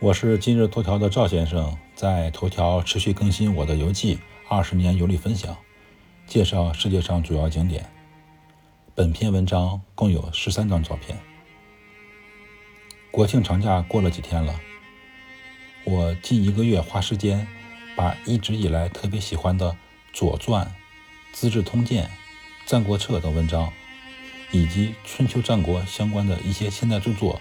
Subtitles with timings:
[0.00, 5.54] 我是今日头条的赵先生，在头条持续更新我的游记，二十年游历分享，
[6.26, 7.84] 介绍世界上主要景点。
[8.94, 11.18] 本篇文章共有十三张照片。
[13.10, 14.58] 国庆长假过了几天了，
[15.84, 17.46] 我近一个月花时间，
[17.94, 19.70] 把一直以来特别喜欢的
[20.14, 20.64] 《左传》
[21.34, 22.04] 《资治通鉴》
[22.64, 23.70] 《战国策》等文章，
[24.50, 27.38] 以及春秋战国相关的一些现代著作，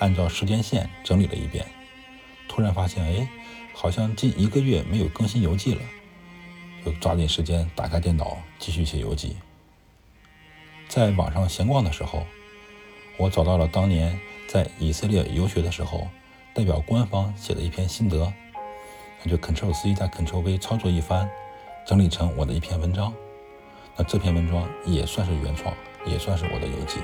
[0.00, 1.64] 按照时间线整理了一遍。
[2.54, 3.26] 突然发现，哎，
[3.72, 5.80] 好像近一个月没有更新游记了，
[6.84, 9.36] 就抓紧时间打开电脑继续写游记。
[10.86, 12.26] 在网上闲逛的时候，
[13.16, 16.06] 我找到了当年在以色列游学的时候，
[16.52, 18.30] 代表官方写的一篇心得，
[19.22, 21.26] 那就 Ctrl C 再 Ctrl V 操作一番，
[21.86, 23.14] 整理成我的一篇文章。
[23.96, 26.98] 那这篇文章也算是原创，也算是我的游记。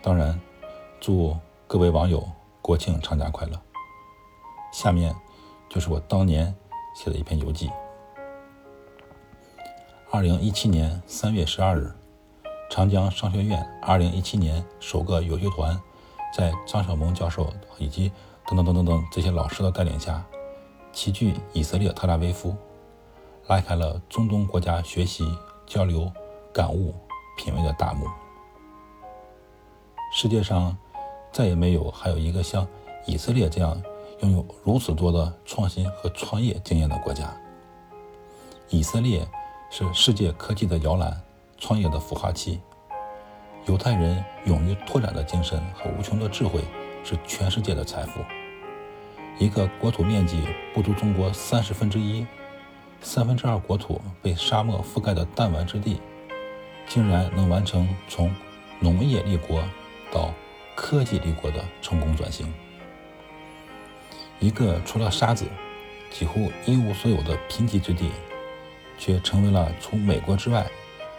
[0.00, 0.40] 当然，
[1.00, 1.36] 祝
[1.66, 2.24] 各位网友
[2.60, 3.60] 国庆长假快乐！
[4.72, 5.14] 下面
[5.68, 6.52] 就是我当年
[6.94, 7.70] 写的一篇游记。
[10.10, 11.92] 二零一七年三月十二日，
[12.70, 15.78] 长江商学院二零一七年首个游学团，
[16.36, 18.10] 在张晓萌教授以及
[18.46, 20.24] 等等等等等这些老师的带领下，
[20.90, 22.56] 齐聚以色列特拉维夫，
[23.48, 25.24] 拉开了中东国家学习、
[25.66, 26.10] 交流、
[26.52, 26.94] 感悟、
[27.36, 28.06] 品味的大幕。
[30.14, 30.76] 世界上
[31.30, 32.66] 再也没有还有一个像
[33.06, 33.82] 以色列这样。
[34.22, 37.34] 拥有如此多的创新和创业经验的国家，
[38.68, 39.26] 以色列
[39.68, 41.20] 是世界科技的摇篮，
[41.58, 42.60] 创业的孵化器。
[43.66, 46.60] 犹太人勇于拓展的精神和无穷的智慧
[47.02, 48.20] 是全世界的财富。
[49.38, 52.24] 一个国土面积不足中国三十分之一、
[53.00, 56.00] 三分之二国土被沙漠覆盖的弹丸之地，
[56.86, 58.32] 竟然能完成从
[58.78, 59.64] 农业立国
[60.12, 60.32] 到
[60.76, 62.52] 科技立国的成功转型。
[64.42, 65.46] 一个除了沙子
[66.10, 68.10] 几乎一无所有的贫瘠之地，
[68.98, 70.66] 却成为了除美国之外，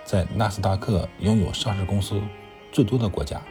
[0.03, 2.21] 在纳斯达克拥有上市公司
[2.69, 3.41] 最多的国家。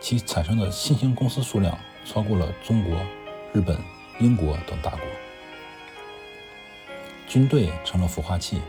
[0.00, 2.98] 其产生的新兴公司数量超过了中国、
[3.52, 3.78] 日本、
[4.18, 5.00] 英国等大国。
[7.28, 8.60] 军队成了孵化器，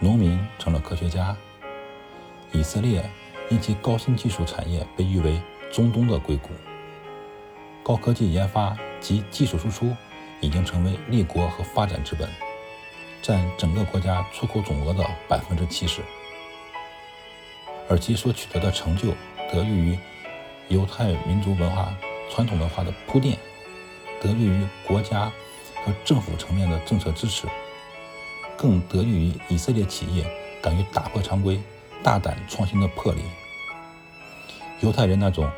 [0.00, 1.36] 农民成了科学家。
[2.50, 3.04] 以色列
[3.50, 5.38] 因其高新技术产业被誉为
[5.70, 6.48] 中东的硅谷。
[7.82, 8.74] 高科技研发。
[9.02, 9.94] 及技术输出
[10.40, 12.28] 已经成为立国和发展之本，
[13.20, 16.00] 占整个国家出口总额的百分之七十。
[17.88, 19.12] 而其所取得的成就，
[19.52, 19.98] 得益于
[20.68, 21.92] 犹太民族文化、
[22.30, 23.36] 传统文化的铺垫，
[24.20, 25.30] 得益于国家
[25.84, 27.46] 和政府层面的政策支持，
[28.56, 30.24] 更得益于以色列企业
[30.62, 31.60] 敢于打破常规、
[32.02, 33.20] 大胆创新的魄力。
[34.80, 35.48] 犹太人那种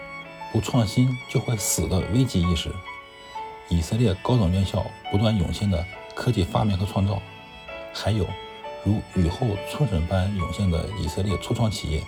[0.53, 2.71] 不创新就会死的危机意识。
[3.69, 7.20] 以色列高等院校不断涌现的科技发明和创造，
[7.92, 8.26] 还有
[8.84, 12.02] 如雨后春笋般涌现的以色列初创企业，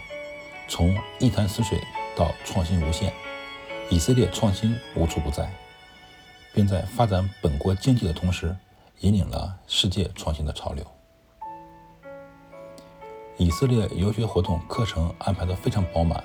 [0.68, 1.80] 从一潭死水
[2.14, 3.12] 到创新无限，
[3.88, 5.50] 以色列创新无处不在，
[6.52, 8.54] 并在发展本国经济的同时，
[9.00, 10.86] 引领了世界创新的潮流。
[13.38, 16.22] 以色列游学活动课程安排的非常饱满，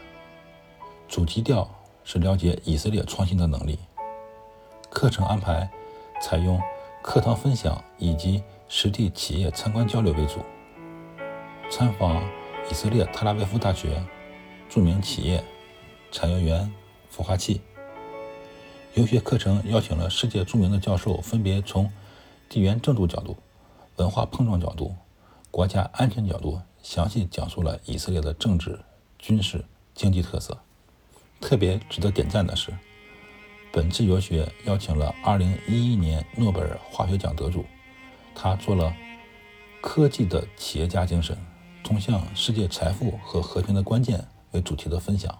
[1.07, 1.69] 主基调
[2.03, 3.79] 是了解以色列创新的能力。
[4.91, 5.67] 课程安排
[6.21, 6.61] 采用
[7.01, 10.41] 课堂分享以及实地企业参观交流为主，
[11.71, 12.21] 参访
[12.69, 14.03] 以色列特拉维夫大学、
[14.69, 15.41] 著名企业、
[16.11, 16.71] 产业园、
[17.11, 17.61] 孵化器。
[18.93, 21.89] 游学课程邀请了世界著名的教授，分别从
[22.49, 23.37] 地缘政治角度、
[23.95, 24.93] 文化碰撞角度、
[25.49, 28.77] 国家安全角度，详细讲述了以色列的政治、
[29.17, 29.63] 军事、
[29.95, 30.59] 经济特色。
[31.39, 32.71] 特别值得点赞的是。
[33.73, 37.65] 本次游学邀请了2011年诺贝尔化学奖得主，
[38.35, 38.93] 他做了
[39.81, 41.37] “科技的企业家精神，
[41.81, 45.33] 通向世界财富和和平的关键”为主题的分享。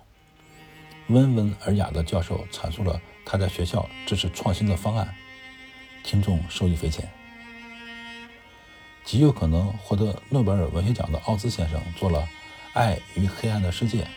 [1.09, 5.14] 温文尔雅的教授阐述了他在学校支持创新的方案，
[6.02, 7.11] 听众受益匪浅。
[9.03, 12.22] 极有可能获得诺贝尔文学奖的奥兹先生做了
[12.72, 14.08] 《爱与黑暗的世界：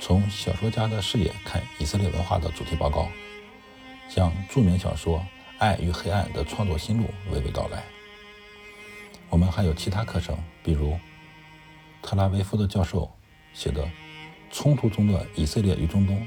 [0.00, 3.08] 从小说家的视野看以色列文化》的主题报告。
[4.14, 5.18] 将著名小说
[5.56, 7.82] 《爱与黑暗》的创作心路娓娓道来。
[9.30, 10.98] 我们还有其他课程，比如
[12.02, 13.10] 特拉维夫的教授
[13.54, 13.82] 写的
[14.50, 16.26] 《冲突中的以色列与中东：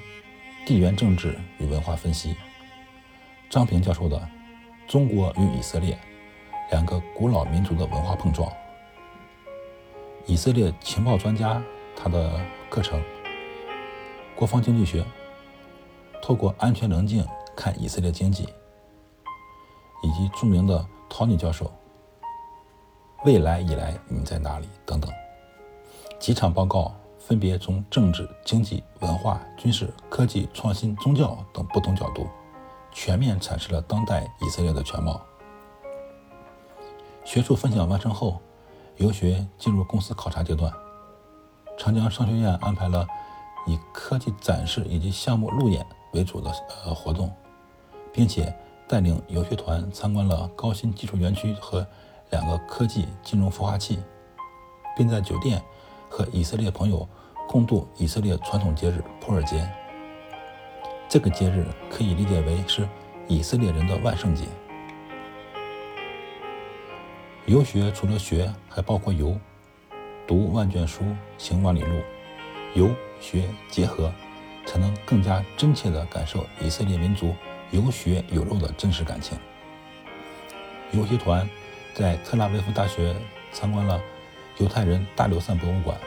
[0.66, 2.34] 地缘政治与文化分析》，
[3.52, 4.18] 张平教授的
[4.92, 5.96] 《中国与以色列：
[6.72, 8.50] 两个古老民族的文化碰撞》，
[10.26, 11.62] 以色列情报专家
[11.96, 13.00] 他的课程
[14.36, 15.06] 《国防经济学：
[16.20, 17.24] 透过安全棱镜》。
[17.56, 18.44] 看以色列经济，
[20.04, 21.72] 以及著名的陶尼教授
[23.25, 25.12] “未来以来你在哪里”等等
[26.19, 32.28] 几场报告，分别从政治、经济、文化、军事、科技、创新、宗教等不同角度，
[32.92, 35.22] 全面阐释了当代以色列的全貌。
[37.24, 38.40] 学术分享完成后，
[38.98, 40.72] 游学进入公司考察阶段。
[41.78, 43.06] 长江商学院安排了
[43.68, 46.50] 以科技展示以及项目路演为主的
[46.86, 47.30] 呃活动，
[48.16, 48.56] 并且
[48.88, 51.86] 带领游学团参观了高新技术园区和
[52.30, 54.00] 两个科技金融孵化器，
[54.96, 55.62] 并在酒店
[56.08, 57.06] 和以色列朋友
[57.46, 59.70] 共度以色列传统节日普尔节。
[61.10, 62.88] 这个节日可以理解为是
[63.28, 64.46] 以色列人的万圣节。
[67.46, 69.38] 游学除了学，还包括游。
[70.26, 71.04] 读万卷书，
[71.38, 72.02] 行万里路，
[72.76, 72.90] 游
[73.20, 74.12] 学结合，
[74.66, 77.36] 才能更加真切地感受以色列民族
[77.75, 79.38] 有血有肉的真实感情。
[80.94, 81.48] 游学团
[81.94, 83.13] 在特拉维夫大学
[83.51, 84.01] 参观了
[84.60, 85.98] 犹太人大流散博物馆，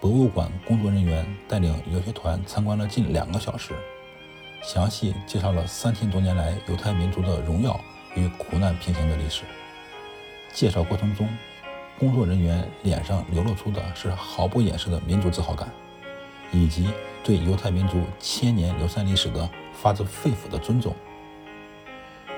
[0.00, 3.72] 博物馆工作人员带领游学团参观了近两个小时，
[4.62, 7.80] 详细介绍了三千多年来犹太民族的荣耀
[8.14, 9.44] 与苦难平行的历史。
[10.52, 11.26] 介绍过程中。
[11.96, 15.72] 工作人员脸上流露出的是毫不掩饰的民族自豪感，
[16.54, 16.88] 以及
[17.24, 20.94] 对犹太民族千年流散历史的发自肺腑的尊重。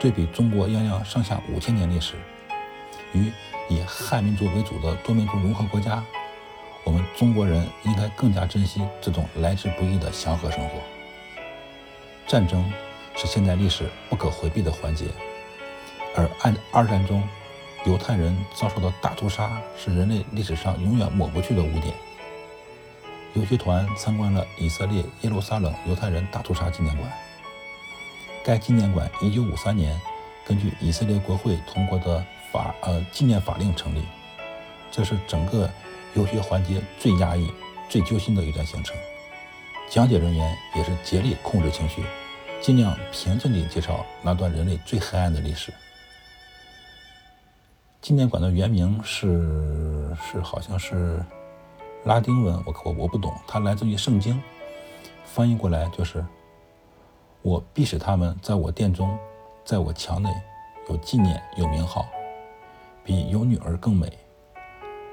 [0.01, 2.15] 对比中国泱泱上下五千年历史，
[3.13, 3.31] 与
[3.69, 6.03] 以汉民族为主的多民族融合国家，
[6.83, 10.81] 我们中国人应该更加珍惜这种来之不易的祥和生活。
[12.27, 12.73] 战争
[13.15, 15.07] 是现代历史不可回避的环节，
[16.17, 17.23] 而二二战中。
[17.85, 21.95] 犹太人遭受的大屠杀是人类历史上永远抹不去的污点。
[23.37, 27.12] 游学团参观了以色列耶路撒冷犹太人大屠杀纪念馆。
[28.43, 30.00] 该纪念馆1953年
[30.47, 34.03] 根据以色列国会通过的法呃纪念法令成立。
[34.91, 35.69] 这是整个
[36.15, 37.53] 游学环节最压抑、
[37.91, 38.97] 最揪心的一段行程。
[39.91, 42.03] 讲解人员也是竭力控制情绪，
[42.62, 45.71] 尽量平静地介绍那段人类最黑暗的历史。
[48.00, 51.23] 纪念馆的原名是是好像是
[52.06, 54.41] 拉丁文，我我我不懂，它来自于圣经，
[55.25, 56.25] 翻译过来就是
[57.43, 59.19] “我必使他们在我殿中，
[59.64, 60.32] 在我墙内
[60.88, 62.06] 有纪念有名号，
[63.03, 64.06] 比有女儿更美。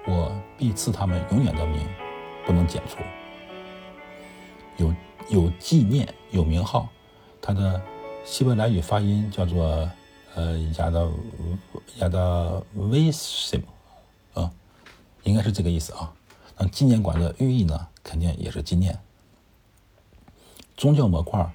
[0.06, 1.82] 我必赐他们永远的名，
[2.46, 3.00] 不能剪除。
[4.78, 4.94] 有
[5.30, 6.88] 有纪念有名号，
[7.42, 7.82] 它的
[8.24, 9.90] 希伯来语发音叫做。
[10.36, 11.00] 呃，亚达
[12.00, 12.20] 亚达
[12.74, 14.52] 维什姆，啊，
[15.22, 16.12] 应该是这个意思啊。
[16.70, 19.00] 纪念馆的寓意呢，肯定也是纪念。
[20.76, 21.52] 宗教模块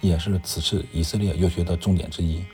[0.00, 2.44] 也是此次以色列游学的重点之一。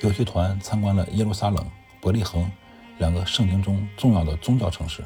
[0.00, 1.64] 游学团参观了耶路撒冷、
[2.00, 2.50] 伯利恒
[2.98, 5.02] 两个圣经中重要的宗教城市，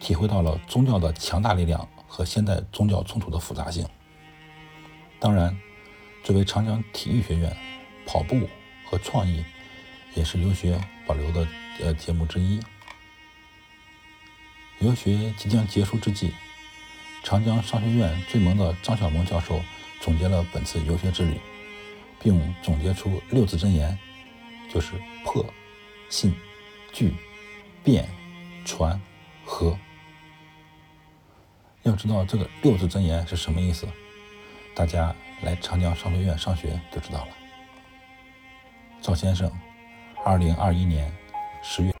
[0.00, 3.86] 体会到了宗教的强大力量和现代宗教冲突的复杂性。
[5.18, 5.58] 当然，
[6.22, 7.56] 作为长江体育学院，
[8.06, 8.48] 跑步。
[8.90, 9.44] 和创意
[10.14, 11.46] 也是游学保留的
[11.78, 12.58] 呃节目之一。
[14.80, 16.32] 游学即将结束之际，
[17.24, 19.60] 长江商学院最萌的张小萌教授
[20.00, 21.40] 总结了本次游学之旅，
[22.20, 23.98] 并总结出六字真言，
[24.72, 24.92] 就是
[25.24, 25.44] 破、
[26.08, 26.32] 信、
[26.92, 27.12] 聚、
[27.82, 28.08] 变、
[28.64, 29.00] 传、
[29.44, 29.76] 和。
[31.82, 33.84] 要知道这个六字真言是什么意思，
[34.76, 35.12] 大家
[35.42, 37.28] 来长江商学院上学就知道了。
[39.00, 39.50] 赵先生，
[40.24, 41.12] 二零二一年
[41.64, 41.97] 十月。